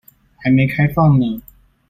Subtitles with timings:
[0.37, 1.43] 還沒開放呢